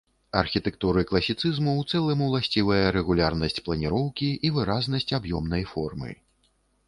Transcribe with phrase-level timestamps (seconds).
[0.39, 6.09] Архітэктуры класіцызму ў цэлым уласцівая рэгулярнасць планіроўкі і выразнасць аб'ёмнай формы.